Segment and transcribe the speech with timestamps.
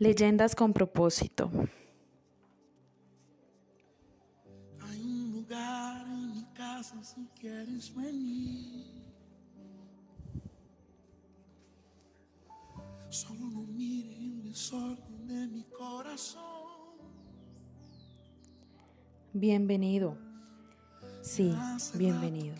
[0.00, 1.50] Leyendas con propósito.
[4.80, 8.86] Hay un lugar en mi casa si quieres venir.
[13.10, 16.40] Solo no mires el desorden de mi corazón.
[19.34, 20.16] Bienvenido.
[21.20, 21.54] Sí,
[21.92, 22.54] bienvenido.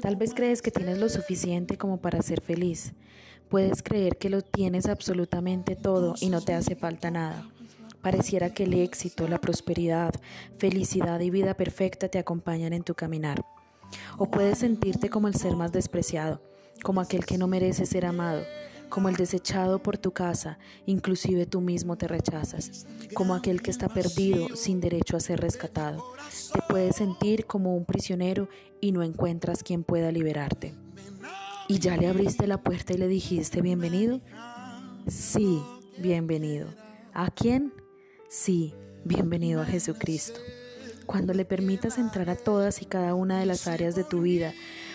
[0.00, 2.94] Tal vez crees que tienes lo suficiente como para ser feliz.
[3.50, 7.46] Puedes creer que lo tienes absolutamente todo y no te hace falta nada.
[8.00, 10.14] Pareciera que el éxito, la prosperidad,
[10.56, 13.44] felicidad y vida perfecta te acompañan en tu caminar.
[14.16, 16.40] O puedes sentirte como el ser más despreciado,
[16.82, 18.42] como aquel que no merece ser amado,
[18.90, 23.88] como el desechado por tu casa, inclusive tú mismo te rechazas, como aquel que está
[23.88, 26.04] perdido sin derecho a ser rescatado.
[26.52, 28.48] Te puedes sentir como un prisionero
[28.80, 30.74] y no encuentras quien pueda liberarte.
[31.68, 34.20] ¿Y ya le abriste la puerta y le dijiste bienvenido?
[35.06, 35.62] Sí,
[35.98, 36.68] bienvenido.
[37.14, 37.72] ¿A quién?
[38.28, 40.40] Sí, bienvenido a Jesucristo.
[41.06, 44.52] Cuando le permitas entrar a todas y cada una de las áreas de tu vida,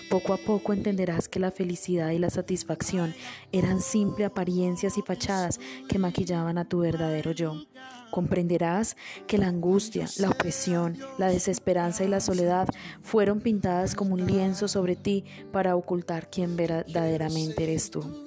[0.10, 3.14] poco a poco entenderás que la felicidad y la satisfacción
[3.52, 7.66] eran simple apariencias y fachadas que maquillaban a tu verdadero yo.
[8.12, 8.96] Comprenderás
[9.28, 12.68] que la angustia, la opresión, la desesperanza y la soledad
[13.02, 18.26] fueron pintadas como un lienzo sobre ti para ocultar quién verdaderamente eres tú.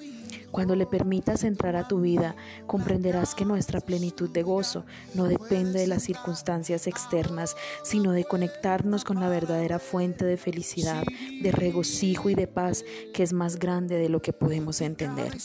[0.51, 2.35] Cuando le permitas entrar a tu vida,
[2.67, 9.05] comprenderás que nuestra plenitud de gozo no depende de las circunstancias externas, sino de conectarnos
[9.05, 11.05] con la verdadera fuente de felicidad,
[11.43, 15.37] de regocijo y de paz que es más grande de lo que podemos entender.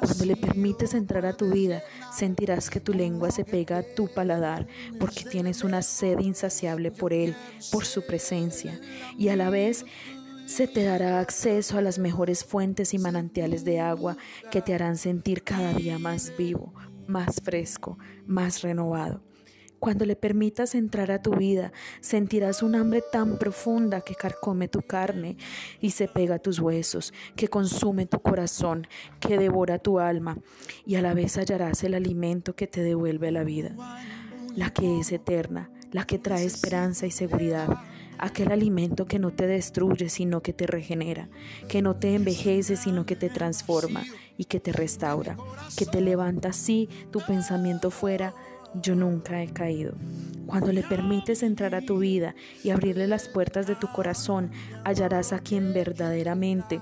[0.00, 4.08] Cuando le permites entrar a tu vida, sentirás que tu lengua se pega a tu
[4.08, 4.66] paladar
[4.98, 7.34] porque tienes una sed insaciable por Él,
[7.72, 8.80] por su presencia,
[9.18, 9.84] y a la vez
[10.50, 14.16] se te dará acceso a las mejores fuentes y manantiales de agua
[14.50, 16.74] que te harán sentir cada día más vivo,
[17.06, 19.22] más fresco, más renovado.
[19.78, 24.82] Cuando le permitas entrar a tu vida, sentirás un hambre tan profunda que carcome tu
[24.82, 25.36] carne
[25.80, 28.88] y se pega a tus huesos, que consume tu corazón,
[29.20, 30.36] que devora tu alma,
[30.84, 33.76] y a la vez hallarás el alimento que te devuelve la vida,
[34.56, 37.68] la que es eterna, la que trae esperanza y seguridad
[38.20, 41.28] aquel alimento que no te destruye, sino que te regenera,
[41.68, 44.04] que no te envejece, sino que te transforma
[44.36, 45.36] y que te restaura,
[45.76, 48.34] que te levanta así tu pensamiento fuera.
[48.74, 49.94] Yo nunca he caído.
[50.46, 54.52] Cuando le permites entrar a tu vida y abrirle las puertas de tu corazón,
[54.84, 56.80] hallarás a quien verdaderamente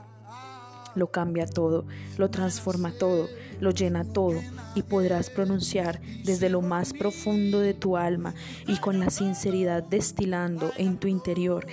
[0.98, 1.86] lo cambia todo,
[2.16, 3.28] lo transforma todo,
[3.60, 4.40] lo llena todo
[4.74, 8.34] y podrás pronunciar desde lo más profundo de tu alma
[8.66, 11.66] y con la sinceridad destilando en tu interior,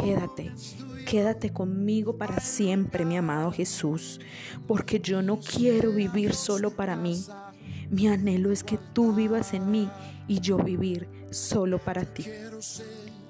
[0.00, 0.52] quédate,
[1.04, 4.20] quédate conmigo para siempre, mi amado Jesús,
[4.66, 7.24] porque yo no quiero vivir solo para mí.
[7.90, 9.88] Mi anhelo es que tú vivas en mí
[10.26, 12.24] y yo vivir solo para ti.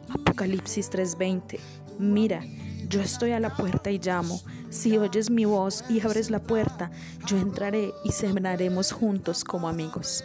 [0.09, 1.59] Apocalipsis 3:20.
[1.99, 2.45] Mira,
[2.89, 4.41] yo estoy a la puerta y llamo.
[4.75, 6.91] Si oyes mi voz y abres la puerta,
[7.29, 10.25] yo entraré y cenaremos juntos como amigos.